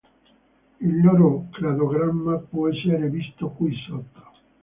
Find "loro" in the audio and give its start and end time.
0.99-1.49